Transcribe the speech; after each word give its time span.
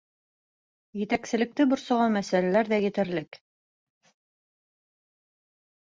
Етәкселекте 1.01 1.67
борсоған 1.73 2.17
мәсьәләләр 2.17 2.73
ҙә 2.73 2.81
етерлек. 2.87 3.41